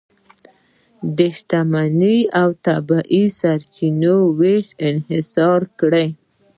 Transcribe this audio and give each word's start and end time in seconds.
د 1.17 1.19
شتمنۍ 1.35 2.19
او 2.39 2.49
طبیعي 2.67 3.23
سرچینو 3.39 4.15
وېش 4.39 4.65
انحصار 4.87 5.61
کړي. 5.79 6.07